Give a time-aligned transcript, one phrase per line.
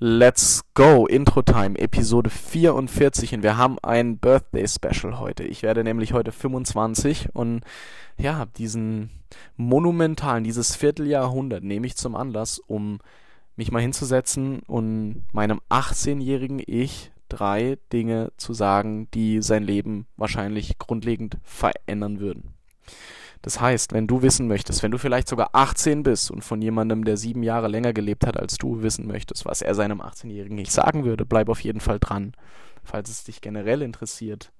[0.00, 5.42] Let's go, Intro Time, Episode 44 und wir haben ein Birthday Special heute.
[5.42, 7.62] Ich werde nämlich heute 25 und
[8.16, 9.10] ja, diesen
[9.56, 13.00] monumentalen, dieses Vierteljahrhundert nehme ich zum Anlass, um
[13.56, 20.78] mich mal hinzusetzen und meinem 18-jährigen Ich drei Dinge zu sagen, die sein Leben wahrscheinlich
[20.78, 22.54] grundlegend verändern würden.
[23.42, 27.04] Das heißt, wenn du wissen möchtest, wenn du vielleicht sogar 18 bist und von jemandem,
[27.04, 30.72] der sieben Jahre länger gelebt hat als du, wissen möchtest, was er seinem 18-Jährigen nicht
[30.72, 32.32] sagen würde, bleib auf jeden Fall dran.
[32.82, 34.50] Falls es dich generell interessiert,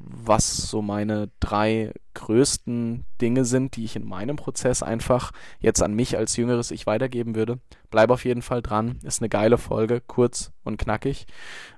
[0.00, 5.94] was so meine drei größten Dinge sind, die ich in meinem Prozess einfach jetzt an
[5.94, 7.60] mich als jüngeres Ich weitergeben würde.
[7.90, 8.98] Bleib auf jeden Fall dran.
[9.02, 11.26] Ist eine geile Folge, kurz und knackig.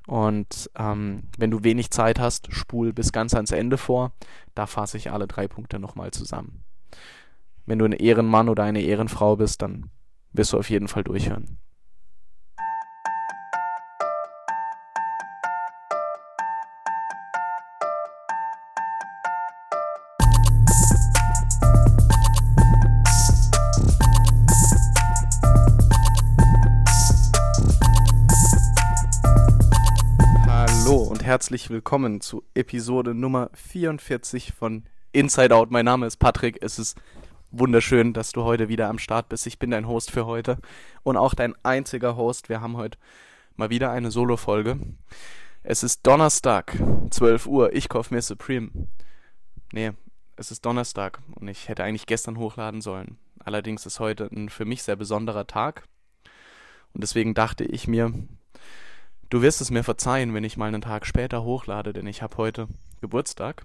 [0.06, 4.12] Und ähm, wenn du wenig Zeit hast, spul bis ganz ans Ende vor.
[4.54, 6.64] Da fasse ich alle drei Punkte nochmal zusammen.
[7.66, 9.90] Wenn du ein Ehrenmann oder eine Ehrenfrau bist, dann
[10.32, 11.58] wirst du auf jeden Fall durchhören.
[31.30, 35.70] Herzlich willkommen zu Episode Nummer 44 von Inside Out.
[35.70, 36.58] Mein Name ist Patrick.
[36.60, 37.00] Es ist
[37.52, 39.46] wunderschön, dass du heute wieder am Start bist.
[39.46, 40.58] Ich bin dein Host für heute
[41.04, 42.48] und auch dein einziger Host.
[42.48, 42.98] Wir haben heute
[43.54, 44.80] mal wieder eine Solo-Folge.
[45.62, 46.76] Es ist Donnerstag,
[47.10, 47.74] 12 Uhr.
[47.74, 48.72] Ich kaufe mir Supreme.
[49.72, 49.92] Nee,
[50.34, 53.18] es ist Donnerstag und ich hätte eigentlich gestern hochladen sollen.
[53.38, 55.84] Allerdings ist heute ein für mich sehr besonderer Tag.
[56.92, 58.12] Und deswegen dachte ich mir,
[59.30, 62.36] Du wirst es mir verzeihen, wenn ich mal einen Tag später hochlade, denn ich habe
[62.36, 62.66] heute
[63.00, 63.62] Geburtstag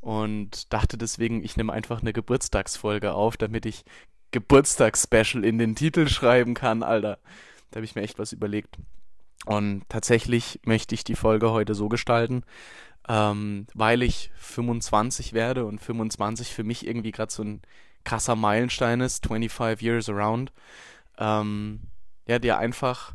[0.00, 3.84] und dachte deswegen, ich nehme einfach eine Geburtstagsfolge auf, damit ich
[4.32, 7.18] Geburtstagsspecial in den Titel schreiben kann, Alter.
[7.70, 8.78] Da habe ich mir echt was überlegt.
[9.46, 12.42] Und tatsächlich möchte ich die Folge heute so gestalten,
[13.08, 17.62] ähm, weil ich 25 werde und 25 für mich irgendwie gerade so ein
[18.02, 20.52] krasser Meilenstein ist, 25 Years Around.
[21.16, 21.82] Ähm,
[22.26, 23.14] ja, dir einfach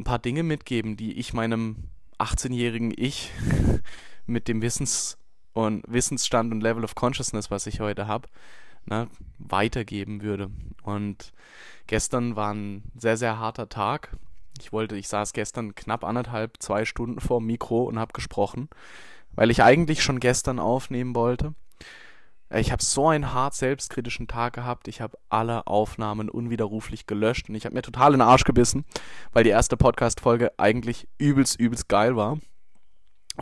[0.00, 1.76] ein paar Dinge mitgeben, die ich meinem
[2.18, 3.30] 18-jährigen Ich
[4.26, 5.18] mit dem Wissens-
[5.52, 8.28] und Wissensstand und Level of Consciousness, was ich heute habe,
[8.86, 9.08] ne,
[9.38, 10.50] weitergeben würde.
[10.82, 11.32] Und
[11.86, 14.16] gestern war ein sehr, sehr harter Tag.
[14.58, 18.68] Ich wollte, ich saß gestern knapp anderthalb, zwei Stunden vor dem Mikro und habe gesprochen,
[19.32, 21.54] weil ich eigentlich schon gestern aufnehmen wollte.
[22.52, 24.88] Ich habe so einen hart selbstkritischen Tag gehabt.
[24.88, 28.84] Ich habe alle Aufnahmen unwiderruflich gelöscht und ich habe mir total in den Arsch gebissen,
[29.32, 32.38] weil die erste Podcast-Folge eigentlich übelst, übelst geil war.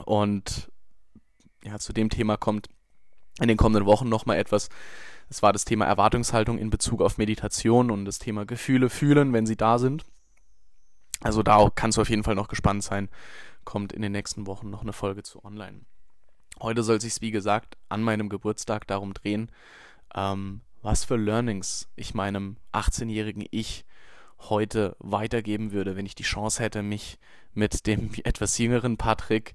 [0.05, 0.71] Und
[1.65, 2.69] ja, zu dem Thema kommt
[3.41, 4.69] in den kommenden Wochen nochmal etwas.
[5.31, 9.47] Es war das Thema Erwartungshaltung in Bezug auf Meditation und das Thema Gefühle fühlen, wenn
[9.47, 10.05] sie da sind.
[11.21, 13.09] Also da kannst du auf jeden Fall noch gespannt sein.
[13.65, 15.81] Kommt in den nächsten Wochen noch eine Folge zu online.
[16.61, 19.51] Heute soll sich wie gesagt, an meinem Geburtstag darum drehen,
[20.15, 23.85] ähm, was für Learnings ich meinem 18-jährigen Ich
[24.41, 27.19] heute weitergeben würde, wenn ich die Chance hätte, mich
[27.55, 29.55] mit dem etwas jüngeren Patrick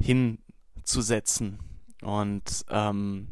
[0.00, 1.58] hinzusetzen.
[2.02, 3.28] Und ähm,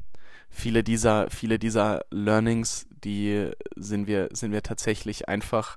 [0.49, 5.77] viele dieser, viele dieser Learnings, die sind wir, sind wir tatsächlich einfach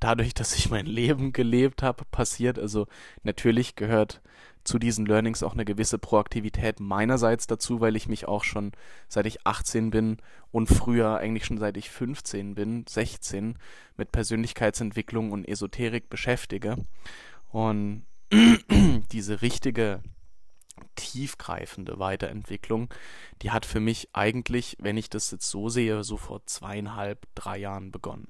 [0.00, 2.58] dadurch, dass ich mein Leben gelebt habe, passiert.
[2.58, 2.86] Also
[3.22, 4.22] natürlich gehört
[4.64, 8.72] zu diesen Learnings auch eine gewisse Proaktivität meinerseits dazu, weil ich mich auch schon
[9.08, 10.18] seit ich 18 bin
[10.50, 13.56] und früher eigentlich schon seit ich 15 bin, 16,
[13.96, 16.76] mit Persönlichkeitsentwicklung und Esoterik beschäftige.
[17.50, 18.04] Und
[19.12, 20.02] diese richtige
[20.96, 22.92] tiefgreifende Weiterentwicklung,
[23.42, 27.58] die hat für mich eigentlich, wenn ich das jetzt so sehe, so vor zweieinhalb, drei
[27.58, 28.28] Jahren begonnen.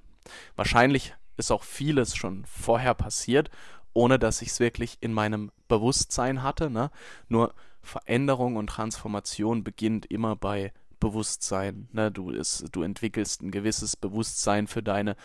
[0.56, 3.50] Wahrscheinlich ist auch vieles schon vorher passiert
[3.92, 6.70] ohne dass ich es wirklich in meinem Bewusstsein hatte.
[6.70, 6.90] Ne?
[7.28, 11.88] Nur Veränderung und Transformation beginnt immer bei Bewusstsein.
[11.92, 12.10] Ne?
[12.12, 15.16] Du, ist, du entwickelst ein gewisses Bewusstsein für deine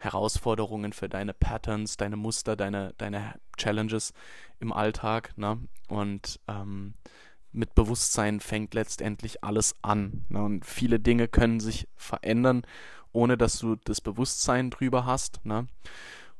[0.00, 4.12] Herausforderungen, für deine Patterns, deine Muster, deine, deine Challenges
[4.60, 5.32] im Alltag.
[5.36, 5.58] Ne?
[5.88, 6.94] Und ähm,
[7.52, 10.24] mit Bewusstsein fängt letztendlich alles an.
[10.28, 10.42] Ne?
[10.42, 12.62] Und viele Dinge können sich verändern,
[13.12, 15.44] ohne dass du das Bewusstsein drüber hast.
[15.44, 15.66] Ne?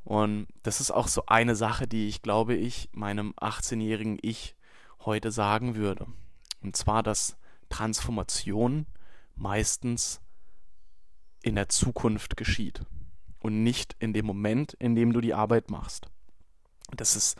[0.05, 4.57] Und das ist auch so eine Sache, die ich glaube ich meinem 18-jährigen Ich
[5.01, 6.07] heute sagen würde.
[6.63, 7.37] Und zwar, dass
[7.69, 8.87] Transformation
[9.35, 10.21] meistens
[11.43, 12.83] in der Zukunft geschieht
[13.41, 16.07] und nicht in dem Moment, in dem du die Arbeit machst.
[16.97, 17.37] Das ist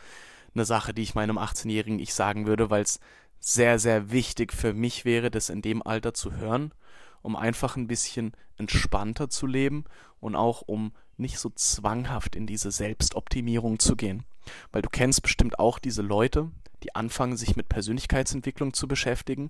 [0.53, 2.99] eine Sache, die ich meinem 18-jährigen Ich sagen würde, weil es
[3.39, 6.73] sehr, sehr wichtig für mich wäre, das in dem Alter zu hören,
[7.21, 9.85] um einfach ein bisschen entspannter zu leben
[10.19, 14.23] und auch um nicht so zwanghaft in diese Selbstoptimierung zu gehen.
[14.71, 16.51] Weil du kennst bestimmt auch diese Leute,
[16.83, 19.47] die anfangen, sich mit Persönlichkeitsentwicklung zu beschäftigen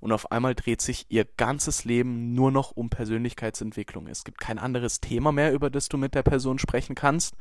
[0.00, 4.06] und auf einmal dreht sich ihr ganzes Leben nur noch um Persönlichkeitsentwicklung.
[4.06, 7.34] Es gibt kein anderes Thema mehr, über das du mit der Person sprechen kannst.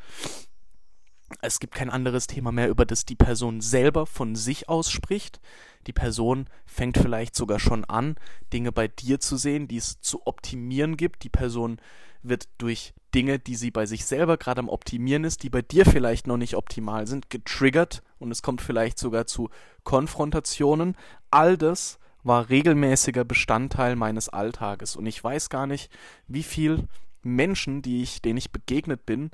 [1.41, 5.39] Es gibt kein anderes Thema mehr, über das die Person selber von sich aus spricht.
[5.87, 8.15] Die Person fängt vielleicht sogar schon an,
[8.53, 11.23] Dinge bei dir zu sehen, die es zu optimieren gibt.
[11.23, 11.79] Die Person
[12.21, 15.85] wird durch Dinge, die sie bei sich selber gerade am Optimieren ist, die bei dir
[15.85, 19.49] vielleicht noch nicht optimal sind, getriggert und es kommt vielleicht sogar zu
[19.83, 20.95] Konfrontationen.
[21.31, 25.91] All das war regelmäßiger Bestandteil meines Alltages und ich weiß gar nicht,
[26.27, 26.87] wie viel
[27.21, 29.31] Menschen, die ich, denen ich begegnet bin,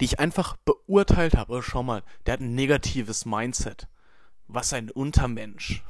[0.00, 1.52] die ich einfach beurteilt habe.
[1.54, 3.88] Oh, schau mal, der hat ein negatives Mindset.
[4.46, 5.82] Was ein Untermensch.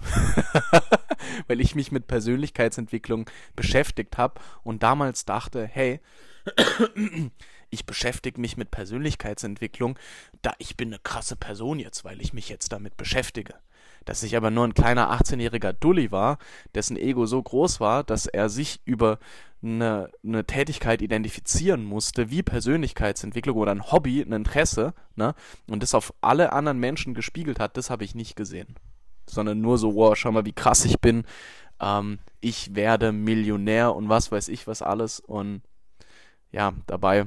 [1.47, 6.01] Weil ich mich mit Persönlichkeitsentwicklung beschäftigt habe und damals dachte, hey,
[7.71, 9.99] ich beschäftige mich mit Persönlichkeitsentwicklung,
[10.43, 13.55] da ich bin eine krasse Person jetzt, weil ich mich jetzt damit beschäftige.
[14.05, 16.39] Dass ich aber nur ein kleiner 18-jähriger Dulli war,
[16.75, 19.19] dessen Ego so groß war, dass er sich über
[19.63, 25.35] eine, eine Tätigkeit identifizieren musste, wie Persönlichkeitsentwicklung oder ein Hobby, ein Interesse, ne,
[25.69, 28.77] und das auf alle anderen Menschen gespiegelt hat, das habe ich nicht gesehen.
[29.27, 31.25] Sondern nur so, wow, schau mal, wie krass ich bin,
[31.81, 35.63] ähm, ich werde Millionär und was weiß ich was alles und
[36.51, 37.27] ja, dabei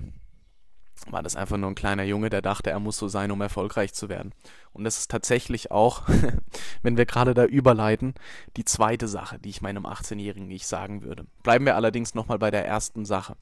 [1.09, 3.93] war das einfach nur ein kleiner Junge, der dachte, er muss so sein, um erfolgreich
[3.93, 4.33] zu werden.
[4.73, 6.03] Und das ist tatsächlich auch,
[6.81, 8.13] wenn wir gerade da überleiten,
[8.57, 11.25] die zweite Sache, die ich meinem 18-jährigen Ich sagen würde.
[11.43, 13.35] Bleiben wir allerdings nochmal bei der ersten Sache,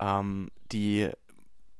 [0.00, 1.10] ähm, die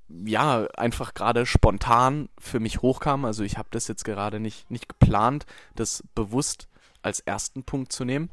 [0.08, 3.24] ja einfach gerade spontan für mich hochkam.
[3.24, 6.68] Also ich habe das jetzt gerade nicht, nicht geplant, das bewusst
[7.02, 8.30] als ersten Punkt zu nehmen.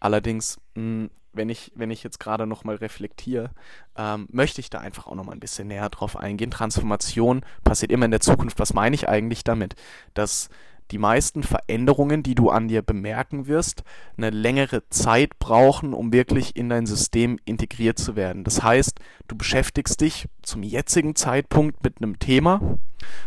[0.00, 3.50] Allerdings mh, wenn ich, wenn ich jetzt gerade nochmal reflektiere,
[3.96, 6.50] ähm, möchte ich da einfach auch nochmal ein bisschen näher drauf eingehen.
[6.50, 8.58] Transformation passiert immer in der Zukunft.
[8.58, 9.74] Was meine ich eigentlich damit?
[10.14, 10.48] Dass
[10.90, 13.82] die meisten Veränderungen, die du an dir bemerken wirst,
[14.16, 18.44] eine längere Zeit brauchen, um wirklich in dein System integriert zu werden.
[18.44, 18.98] Das heißt,
[19.28, 22.78] du beschäftigst dich zum jetzigen Zeitpunkt mit einem Thema,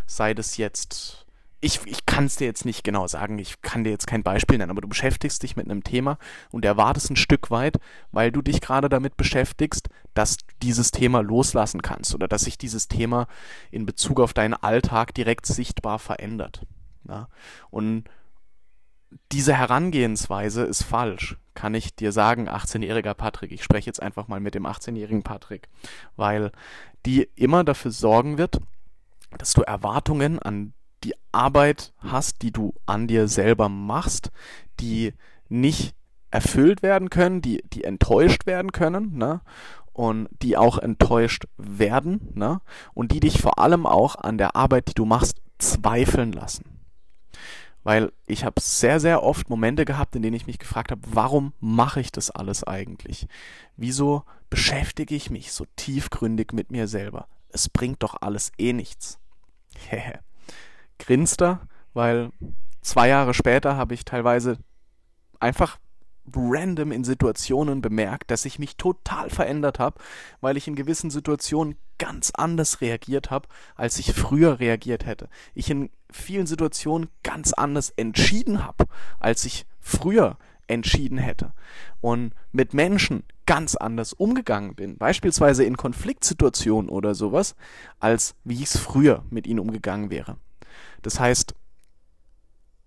[0.08, 1.21] sei das jetzt
[1.62, 4.58] ich, ich kann es dir jetzt nicht genau sagen, ich kann dir jetzt kein Beispiel
[4.58, 6.18] nennen, aber du beschäftigst dich mit einem Thema
[6.50, 7.80] und erwartest ein Stück weit,
[8.12, 12.58] weil du dich gerade damit beschäftigst, dass du dieses Thema loslassen kannst oder dass sich
[12.58, 13.28] dieses Thema
[13.70, 16.66] in Bezug auf deinen Alltag direkt sichtbar verändert.
[17.08, 17.30] Ja?
[17.70, 18.06] Und
[19.32, 23.52] diese Herangehensweise ist falsch, kann ich dir sagen, 18-jähriger Patrick.
[23.52, 25.70] Ich spreche jetzt einfach mal mit dem 18-jährigen Patrick,
[26.16, 26.52] weil
[27.06, 28.60] die immer dafür sorgen wird,
[29.38, 30.74] dass du Erwartungen an
[31.04, 34.32] die Arbeit hast, die du an dir selber machst,
[34.80, 35.14] die
[35.50, 35.96] nicht
[36.30, 39.42] erfüllt werden können, die, die enttäuscht werden können, ne?
[39.94, 42.62] Und die auch enttäuscht werden, ne?
[42.94, 46.64] Und die dich vor allem auch an der Arbeit, die du machst, zweifeln lassen.
[47.84, 51.54] Weil ich habe sehr, sehr oft Momente gehabt, in denen ich mich gefragt habe, warum
[51.60, 53.28] mache ich das alles eigentlich?
[53.76, 57.28] Wieso beschäftige ich mich so tiefgründig mit mir selber?
[57.50, 59.20] Es bringt doch alles eh nichts.
[61.02, 62.32] Hehe grinst er, weil
[62.82, 64.58] zwei Jahre später habe ich teilweise
[65.40, 65.78] einfach
[66.34, 70.00] random in Situationen bemerkt, dass ich mich total verändert habe,
[70.40, 75.30] weil ich in gewissen Situationen ganz anders reagiert habe, als ich früher reagiert hätte.
[75.54, 78.86] Ich in vielen Situationen ganz anders entschieden habe,
[79.20, 80.38] als ich früher
[80.68, 81.54] entschieden hätte.
[82.00, 87.56] Und mit Menschen ganz anders umgegangen bin, beispielsweise in Konfliktsituationen oder sowas,
[88.00, 90.38] als wie ich es früher mit ihnen umgegangen wäre.
[91.02, 91.54] Das heißt,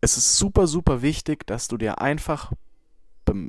[0.00, 2.52] es ist super, super wichtig, dass du dir einfach,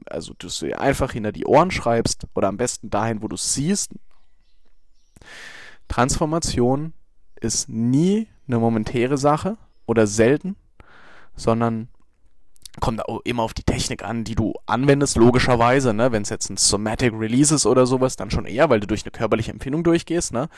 [0.06, 3.36] also dass du dir einfach hinter die Ohren schreibst oder am besten dahin, wo du
[3.36, 3.92] es siehst.
[5.88, 6.94] Transformation
[7.42, 10.56] ist nie eine momentäre Sache oder selten,
[11.36, 11.90] sondern
[12.80, 16.12] kommt immer auf die Technik an, die du anwendest, logischerweise, ne?
[16.12, 19.04] Wenn es jetzt ein Somatic Release ist oder sowas, dann schon eher, weil du durch
[19.04, 20.50] eine körperliche Empfindung durchgehst, ne?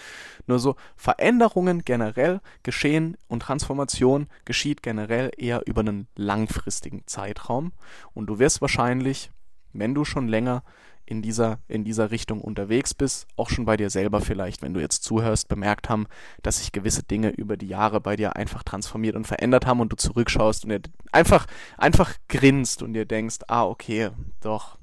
[0.48, 7.72] Nur so Veränderungen generell geschehen und Transformation geschieht generell eher über einen langfristigen Zeitraum.
[8.14, 9.32] Und du wirst wahrscheinlich,
[9.74, 10.64] wenn du schon länger
[11.08, 14.82] in dieser, in dieser Richtung unterwegs bist, auch schon bei dir selber vielleicht, wenn du
[14.82, 16.06] jetzt zuhörst, bemerkt haben,
[16.44, 19.92] dass sich gewisse Dinge über die Jahre bei dir einfach transformiert und verändert haben und
[19.92, 20.82] du zurückschaust und dir
[21.14, 21.48] einfach,
[21.78, 24.10] einfach grinst und dir denkst, ah, okay,
[24.42, 24.78] doch,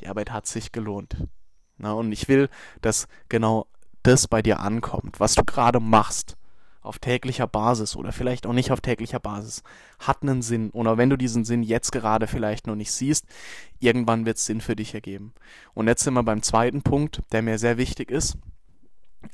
[0.00, 1.16] die Arbeit hat sich gelohnt.
[1.76, 2.48] Na, und ich will,
[2.80, 3.66] dass genau
[4.04, 6.36] das bei dir ankommt, was du gerade machst,
[6.84, 9.62] auf täglicher Basis oder vielleicht auch nicht auf täglicher Basis,
[9.98, 10.70] hat einen Sinn.
[10.70, 13.26] Oder wenn du diesen Sinn jetzt gerade vielleicht noch nicht siehst,
[13.78, 15.32] irgendwann wird es Sinn für dich ergeben.
[15.74, 18.36] Und jetzt sind wir beim zweiten Punkt, der mir sehr wichtig ist.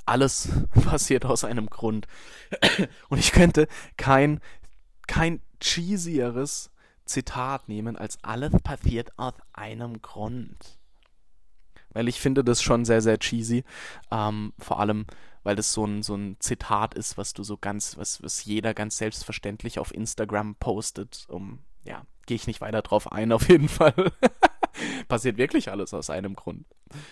[0.07, 0.49] alles
[0.85, 2.07] passiert aus einem Grund.
[3.09, 4.41] Und ich könnte kein,
[5.07, 6.71] kein cheesieres
[7.05, 10.80] Zitat nehmen, als alles passiert aus einem Grund.
[11.93, 13.65] Weil ich finde das schon sehr, sehr cheesy.
[14.11, 15.07] Ähm, vor allem,
[15.43, 18.75] weil das so ein, so ein Zitat ist, was du so ganz, was, was jeder
[18.75, 21.27] ganz selbstverständlich auf Instagram postet.
[21.29, 24.13] Um, ja, gehe ich nicht weiter drauf ein, auf jeden Fall.
[25.09, 26.65] passiert wirklich alles aus einem Grund.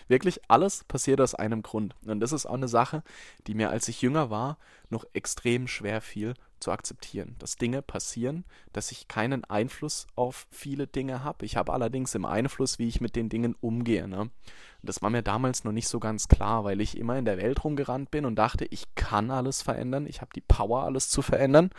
[0.07, 1.95] Wirklich alles passiert aus einem Grund.
[2.07, 3.03] Und das ist auch eine Sache,
[3.47, 4.59] die mir, als ich jünger war,
[4.91, 7.37] noch extrem schwer fiel zu akzeptieren.
[7.39, 11.45] Dass Dinge passieren, dass ich keinen Einfluss auf viele Dinge habe.
[11.45, 14.09] Ich habe allerdings im Einfluss, wie ich mit den Dingen umgehe.
[14.09, 14.31] Ne?
[14.83, 17.65] Das war mir damals noch nicht so ganz klar, weil ich immer in der Welt
[17.65, 21.71] rumgerannt bin und dachte, ich kann alles verändern, ich habe die Power, alles zu verändern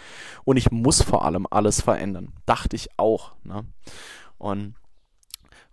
[0.43, 2.33] und ich muss vor allem alles verändern.
[2.45, 3.35] Dachte ich auch.
[3.43, 3.65] Ne?
[4.37, 4.75] Und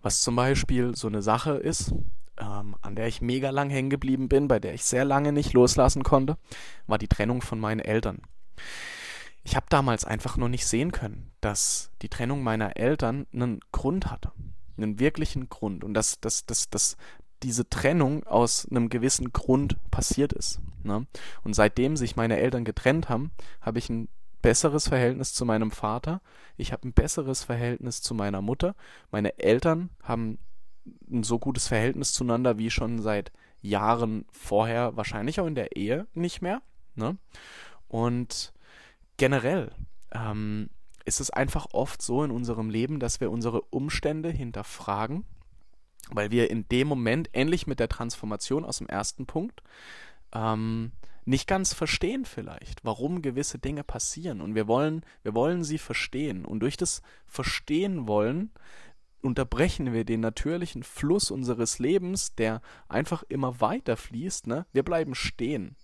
[0.01, 1.93] was zum Beispiel so eine Sache ist,
[2.39, 5.53] ähm, an der ich mega lang hängen geblieben bin, bei der ich sehr lange nicht
[5.53, 6.37] loslassen konnte,
[6.85, 8.21] war die Trennung von meinen Eltern.
[9.47, 14.11] Ich habe damals einfach nur nicht sehen können, dass die Trennung meiner Eltern einen Grund
[14.11, 14.33] hatte.
[14.75, 15.85] Einen wirklichen Grund.
[15.85, 16.97] Und dass, dass, dass, dass
[17.43, 20.59] diese Trennung aus einem gewissen Grund passiert ist.
[20.83, 21.07] Ne?
[21.45, 24.09] Und seitdem sich meine Eltern getrennt haben, habe ich ein
[24.41, 26.19] besseres Verhältnis zu meinem Vater,
[26.57, 28.75] ich habe ein besseres Verhältnis zu meiner Mutter,
[29.11, 30.39] meine Eltern haben
[31.09, 36.05] ein so gutes Verhältnis zueinander wie schon seit Jahren vorher, wahrscheinlich auch in der Ehe
[36.13, 36.61] nicht mehr.
[36.95, 37.17] Ne?
[37.87, 38.51] Und
[39.17, 39.71] generell
[40.11, 40.69] ähm,
[41.05, 45.25] ist es einfach oft so in unserem Leben, dass wir unsere Umstände hinterfragen,
[46.09, 49.61] weil wir in dem Moment, ähnlich mit der Transformation aus dem ersten Punkt,
[50.33, 50.91] ähm,
[51.25, 54.39] nicht ganz verstehen vielleicht, warum gewisse Dinge passieren.
[54.39, 56.45] Und wir wollen, wir wollen sie verstehen.
[56.45, 58.51] Und durch das Verstehen wollen
[59.21, 64.47] unterbrechen wir den natürlichen Fluss unseres Lebens, der einfach immer weiter fließt.
[64.47, 64.65] Ne?
[64.71, 65.75] Wir bleiben stehen.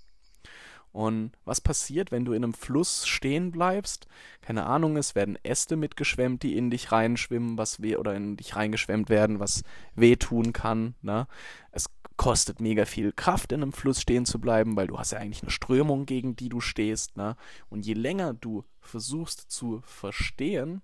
[0.94, 4.08] Und was passiert, wenn du in einem Fluss stehen bleibst?
[4.42, 8.56] Keine Ahnung, es werden Äste mitgeschwemmt, die in dich reinschwimmen, was weh oder in dich
[8.56, 9.64] reingeschwemmt werden, was
[9.96, 10.94] wehtun kann.
[11.02, 11.28] Ne?
[11.72, 15.18] Es kostet mega viel Kraft, in einem Fluss stehen zu bleiben, weil du hast ja
[15.18, 17.18] eigentlich eine Strömung, gegen die du stehst.
[17.18, 17.36] Ne?
[17.70, 20.84] Und je länger du versuchst zu verstehen,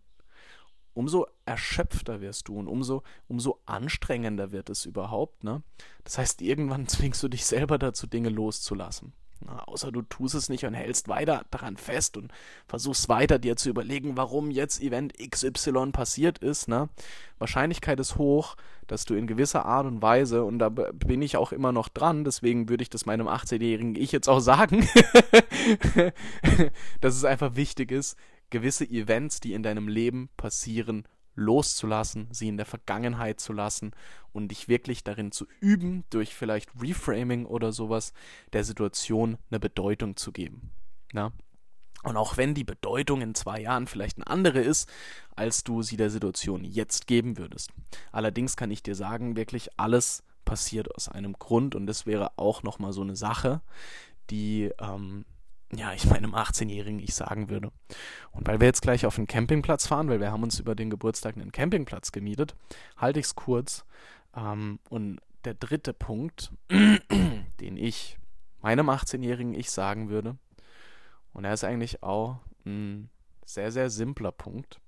[0.94, 5.44] umso erschöpfter wirst du und umso, umso anstrengender wird es überhaupt.
[5.44, 5.62] Ne?
[6.04, 9.14] Das heißt, irgendwann zwingst du dich selber dazu, Dinge loszulassen.
[9.42, 12.32] Na, außer du tust es nicht und hältst weiter daran fest und
[12.68, 16.68] versuchst weiter dir zu überlegen, warum jetzt Event XY passiert ist.
[16.68, 16.90] Ne?
[17.38, 21.54] Wahrscheinlichkeit ist hoch, dass du in gewisser Art und Weise, und da bin ich auch
[21.54, 24.88] immer noch dran, deswegen würde ich das meinem 18-jährigen Ich jetzt auch sagen,
[27.02, 28.18] dass es einfach wichtig ist,
[28.50, 31.06] gewisse Events, die in deinem Leben passieren,
[31.40, 33.92] loszulassen, sie in der Vergangenheit zu lassen
[34.34, 38.14] und dich wirklich darin zu üben, durch vielleicht Reframing oder sowas
[38.54, 40.72] der Situation eine Bedeutung zu geben.
[41.14, 41.32] Na?
[42.04, 44.90] Und auch wenn die Bedeutung in zwei Jahren vielleicht eine andere ist,
[45.36, 47.72] als du sie der Situation jetzt geben würdest.
[48.12, 52.64] Allerdings kann ich dir sagen, wirklich alles passiert aus einem Grund und das wäre auch
[52.64, 53.62] nochmal so eine Sache,
[54.30, 55.26] die ähm,
[55.74, 57.72] ja, ich meinem 18-Jährigen ich sagen würde.
[58.32, 60.90] Und weil wir jetzt gleich auf den Campingplatz fahren, weil wir haben uns über den
[60.90, 62.56] Geburtstag einen Campingplatz gemietet,
[62.98, 63.86] halte ich es kurz.
[64.36, 68.18] Ähm, und der dritte Punkt, den ich
[68.62, 70.38] meinem 18-Jährigen ich sagen würde,
[71.34, 73.10] und er ist eigentlich auch ein
[73.46, 74.82] sehr, sehr simpler Punkt,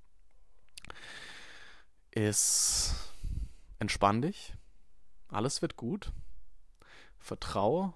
[2.09, 2.95] ist
[3.79, 4.55] entspann dich,
[5.29, 6.11] alles wird gut,
[7.19, 7.93] vertraue,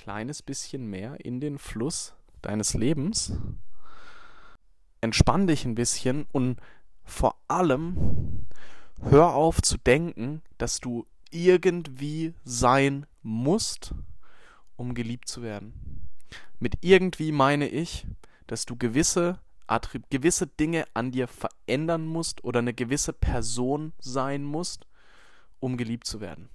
[0.00, 3.34] kleines bisschen mehr in den Fluss deines Lebens.
[5.02, 6.58] Entspann dich ein bisschen und
[7.04, 8.46] vor allem
[9.02, 13.94] hör auf zu denken, dass du irgendwie sein musst,
[14.76, 16.08] um geliebt zu werden.
[16.60, 18.06] Mit irgendwie meine ich,
[18.46, 24.44] dass du gewisse Attrib gewisse Dinge an dir verändern musst oder eine gewisse Person sein
[24.44, 24.86] musst,
[25.60, 26.48] um geliebt zu werden.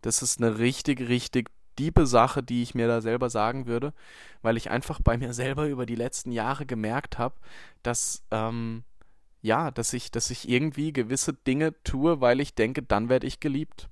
[0.00, 1.50] Das ist eine richtig, richtig
[1.82, 3.92] diebe Sache, die ich mir da selber sagen würde,
[4.40, 7.34] weil ich einfach bei mir selber über die letzten Jahre gemerkt habe,
[7.82, 8.84] dass ähm,
[9.40, 13.40] ja, dass ich, dass ich irgendwie gewisse Dinge tue, weil ich denke, dann werde ich
[13.40, 13.88] geliebt.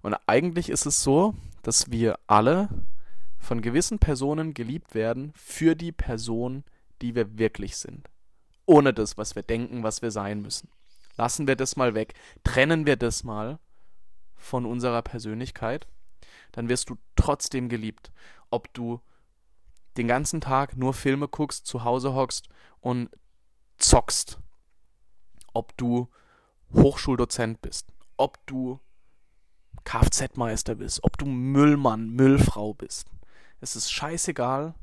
[0.00, 2.70] Und eigentlich ist es so, dass wir alle
[3.38, 6.64] von gewissen Personen geliebt werden für die Person,
[7.02, 8.08] die wir wirklich sind.
[8.64, 10.70] Ohne das, was wir denken, was wir sein müssen.
[11.18, 12.14] Lassen wir das mal weg.
[12.42, 13.58] Trennen wir das mal
[14.34, 15.86] von unserer Persönlichkeit
[16.52, 18.12] dann wirst du trotzdem geliebt.
[18.50, 19.00] Ob du
[19.96, 22.48] den ganzen Tag nur Filme guckst, zu Hause hockst
[22.80, 23.10] und
[23.78, 24.38] zockst.
[25.52, 26.08] Ob du
[26.72, 27.92] Hochschuldozent bist.
[28.16, 28.80] Ob du
[29.84, 33.08] Kfz-Meister bist, ob du Müllmann, Müllfrau bist.
[33.60, 34.74] Es ist scheißegal,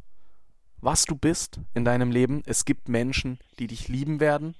[0.77, 2.43] was du bist in deinem Leben.
[2.45, 4.55] Es gibt Menschen, die dich lieben werden.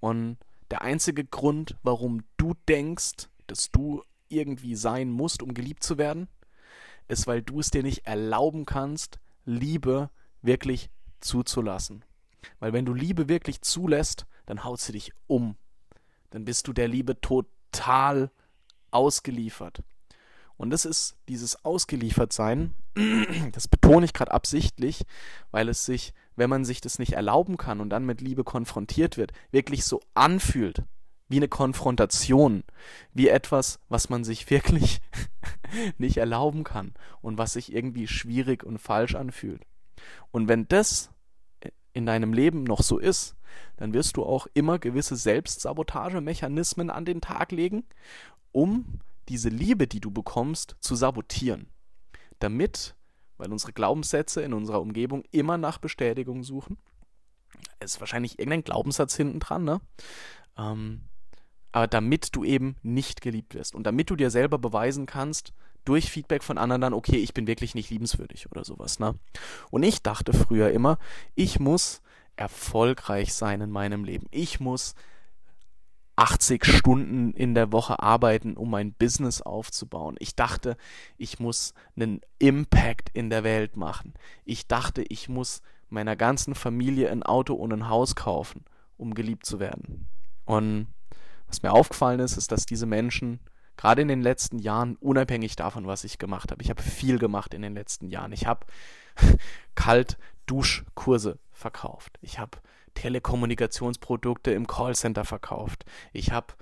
[0.00, 0.38] Und
[0.70, 6.28] der einzige Grund, warum du denkst, dass du irgendwie sein musst, um geliebt zu werden,
[7.08, 10.10] ist, weil du es dir nicht erlauben kannst, Liebe
[10.42, 12.04] wirklich zuzulassen.
[12.58, 15.56] Weil wenn du Liebe wirklich zulässt, dann haut sie dich um.
[16.30, 18.30] Dann bist du der Liebe total
[18.90, 19.82] ausgeliefert.
[20.56, 22.74] Und das ist dieses Ausgeliefertsein,
[23.52, 25.04] das betone ich gerade absichtlich,
[25.50, 29.16] weil es sich, wenn man sich das nicht erlauben kann und dann mit Liebe konfrontiert
[29.16, 30.84] wird, wirklich so anfühlt,
[31.30, 32.64] wie eine Konfrontation,
[33.14, 35.00] wie etwas, was man sich wirklich
[35.98, 39.62] nicht erlauben kann und was sich irgendwie schwierig und falsch anfühlt.
[40.32, 41.10] Und wenn das
[41.92, 43.36] in deinem Leben noch so ist,
[43.76, 47.84] dann wirst du auch immer gewisse Selbstsabotagemechanismen an den Tag legen,
[48.50, 51.68] um diese Liebe, die du bekommst, zu sabotieren.
[52.40, 52.96] Damit,
[53.36, 56.76] weil unsere Glaubenssätze in unserer Umgebung immer nach Bestätigung suchen,
[57.78, 59.80] ist wahrscheinlich irgendein Glaubenssatz hinten dran, ne?
[60.58, 61.02] Ähm,
[61.72, 65.52] aber damit du eben nicht geliebt wirst und damit du dir selber beweisen kannst,
[65.84, 69.14] durch Feedback von anderen dann, okay, ich bin wirklich nicht liebenswürdig oder sowas, ne?
[69.70, 70.98] Und ich dachte früher immer,
[71.34, 72.02] ich muss
[72.36, 74.26] erfolgreich sein in meinem Leben.
[74.30, 74.94] Ich muss
[76.16, 80.16] 80 Stunden in der Woche arbeiten, um mein Business aufzubauen.
[80.18, 80.76] Ich dachte,
[81.16, 84.12] ich muss einen Impact in der Welt machen.
[84.44, 88.64] Ich dachte, ich muss meiner ganzen Familie ein Auto und ein Haus kaufen,
[88.98, 90.06] um geliebt zu werden.
[90.44, 90.88] Und
[91.50, 93.40] was mir aufgefallen ist, ist, dass diese Menschen
[93.76, 97.54] gerade in den letzten Jahren, unabhängig davon, was ich gemacht habe, ich habe viel gemacht
[97.54, 98.32] in den letzten Jahren.
[98.32, 98.66] Ich habe
[99.74, 102.18] Kalt-Duschkurse verkauft.
[102.20, 102.58] Ich habe
[102.94, 105.84] Telekommunikationsprodukte im Callcenter verkauft.
[106.12, 106.54] Ich habe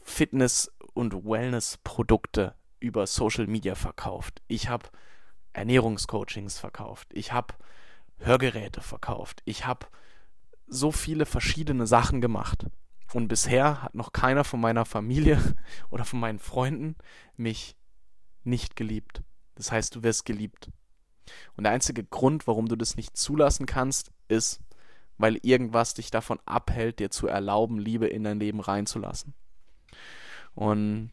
[0.00, 4.40] Fitness- und Wellness-Produkte über Social Media verkauft.
[4.48, 4.88] Ich habe
[5.52, 7.08] Ernährungscoachings verkauft.
[7.12, 7.54] Ich habe
[8.18, 9.42] Hörgeräte verkauft.
[9.44, 9.86] Ich habe
[10.66, 12.66] so viele verschiedene Sachen gemacht.
[13.12, 15.40] Und bisher hat noch keiner von meiner Familie
[15.90, 16.96] oder von meinen Freunden
[17.36, 17.76] mich
[18.44, 19.22] nicht geliebt.
[19.54, 20.70] Das heißt, du wirst geliebt.
[21.56, 24.60] Und der einzige Grund, warum du das nicht zulassen kannst, ist,
[25.18, 29.34] weil irgendwas dich davon abhält, dir zu erlauben, Liebe in dein Leben reinzulassen.
[30.54, 31.10] Und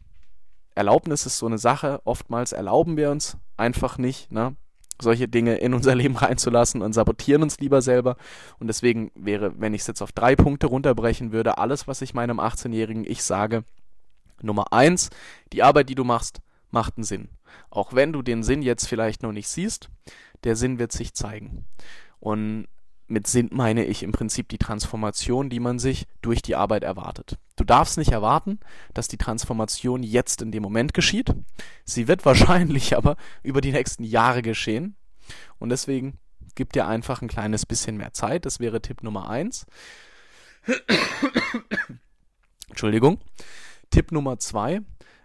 [0.74, 4.56] Erlaubnis ist so eine Sache, oftmals erlauben wir uns einfach nicht, ne?
[5.00, 8.16] Solche Dinge in unser Leben reinzulassen und sabotieren uns lieber selber.
[8.58, 12.14] Und deswegen wäre, wenn ich es jetzt auf drei Punkte runterbrechen würde, alles, was ich
[12.14, 13.64] meinem 18-jährigen Ich sage,
[14.42, 15.10] Nummer eins,
[15.52, 17.28] die Arbeit, die du machst, macht einen Sinn.
[17.70, 19.88] Auch wenn du den Sinn jetzt vielleicht noch nicht siehst,
[20.44, 21.64] der Sinn wird sich zeigen.
[22.20, 22.66] Und
[23.08, 27.38] mit Sinn meine ich im Prinzip die Transformation, die man sich durch die Arbeit erwartet.
[27.56, 28.60] Du darfst nicht erwarten,
[28.94, 31.34] dass die Transformation jetzt in dem Moment geschieht.
[31.84, 34.94] Sie wird wahrscheinlich aber über die nächsten Jahre geschehen.
[35.58, 36.18] Und deswegen
[36.54, 38.44] gib dir einfach ein kleines bisschen mehr Zeit.
[38.44, 39.66] Das wäre Tipp Nummer eins.
[42.68, 43.20] Entschuldigung.
[43.90, 44.82] Tipp Nummer zwei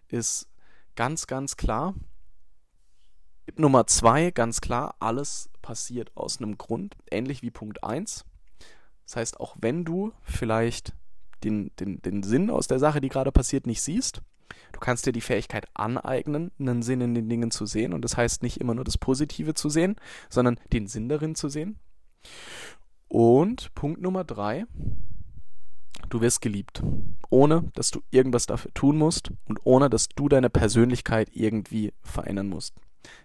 [0.08, 0.48] ist
[0.96, 1.96] ganz, ganz klar.
[3.46, 8.26] Tipp Nummer zwei, ganz klar, alles passiert aus einem Grund, ähnlich wie Punkt 1.
[9.06, 10.94] Das heißt, auch wenn du vielleicht
[11.44, 14.22] den, den, den Sinn aus der Sache, die gerade passiert, nicht siehst,
[14.72, 17.94] du kannst dir die Fähigkeit aneignen, einen Sinn in den Dingen zu sehen.
[17.94, 19.96] Und das heißt nicht immer nur das Positive zu sehen,
[20.30, 21.80] sondern den Sinn darin zu sehen.
[23.08, 24.66] Und Punkt Nummer drei,
[26.10, 26.84] du wirst geliebt,
[27.30, 32.50] ohne dass du irgendwas dafür tun musst und ohne dass du deine Persönlichkeit irgendwie verändern
[32.50, 32.76] musst.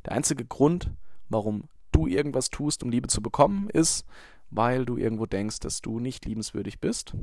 [0.04, 0.90] Der einzige Grund,
[1.28, 1.64] warum
[1.98, 4.06] du irgendwas tust, um Liebe zu bekommen, ist,
[4.50, 7.14] weil du irgendwo denkst, dass du nicht liebenswürdig bist.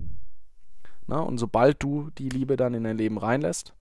[1.07, 3.73] Na, und sobald du die Liebe dann in dein Leben reinlässt,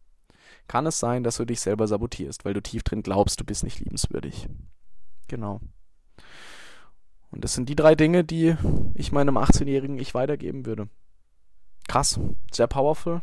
[0.69, 3.65] kann es sein, dass du dich selber sabotierst, weil du tief drin glaubst, du bist
[3.65, 4.49] nicht liebenswürdig.
[5.29, 5.61] Genau.
[7.31, 8.57] Und das sind die drei Dinge, die
[8.95, 10.89] ich meinem 18-jährigen Ich weitergeben würde.
[11.89, 12.21] Krass,
[12.53, 13.23] sehr powerful.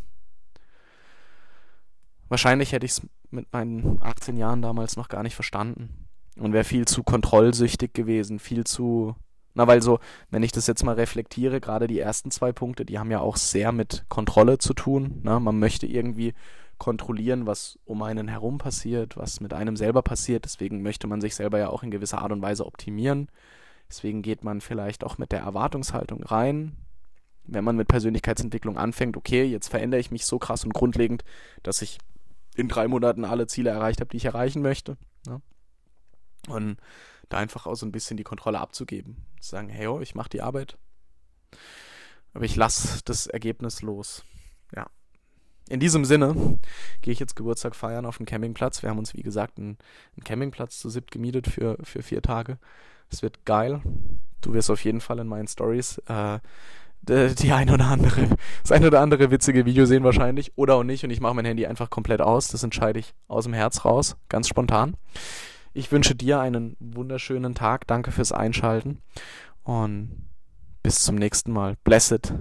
[2.28, 6.10] Wahrscheinlich hätte ich es mit meinen 18 Jahren damals noch gar nicht verstanden
[6.42, 9.16] und wäre viel zu kontrollsüchtig gewesen, viel zu.
[9.54, 10.00] Na, weil so,
[10.30, 13.36] wenn ich das jetzt mal reflektiere, gerade die ersten zwei Punkte, die haben ja auch
[13.36, 15.22] sehr mit Kontrolle zu tun.
[15.24, 15.40] Ne?
[15.40, 16.34] Man möchte irgendwie
[16.78, 20.46] kontrollieren, was um einen herum passiert, was mit einem selber passiert.
[20.46, 23.28] Deswegen möchte man sich selber ja auch in gewisser Art und Weise optimieren.
[23.90, 26.78] Deswegen geht man vielleicht auch mit der Erwartungshaltung rein,
[27.44, 31.24] wenn man mit Persönlichkeitsentwicklung anfängt, okay, jetzt verändere ich mich so krass und grundlegend,
[31.62, 31.98] dass ich
[32.56, 34.98] in drei Monaten alle Ziele erreicht habe, die ich erreichen möchte.
[35.28, 35.42] Ne?
[36.48, 36.78] Und
[37.30, 39.26] da einfach auch so ein bisschen die Kontrolle abzugeben.
[39.40, 40.78] Zu sagen, hey, oh, ich mache die Arbeit,
[42.34, 44.24] aber ich lasse das Ergebnis los.
[44.76, 44.88] Ja.
[45.70, 46.60] in diesem Sinne
[47.02, 48.82] gehe ich jetzt Geburtstag feiern auf dem Campingplatz.
[48.82, 49.78] Wir haben uns, wie gesagt, einen,
[50.16, 52.58] einen Campingplatz zu siebt gemietet für, für vier Tage.
[53.10, 53.82] Es wird geil.
[54.40, 56.40] Du wirst auf jeden Fall in meinen Stories äh,
[57.04, 58.30] die ein oder andere,
[58.62, 61.46] das ein oder andere witzige Video sehen wahrscheinlich oder auch nicht und ich mache mein
[61.46, 62.50] Handy einfach komplett aus.
[62.50, 64.96] Das entscheide ich aus dem Herz raus, ganz spontan.
[65.74, 67.88] Ich wünsche dir einen wunderschönen Tag.
[67.88, 69.02] Danke fürs Einschalten
[69.64, 70.28] und
[70.84, 71.78] bis zum nächsten Mal.
[71.84, 72.34] Blessed.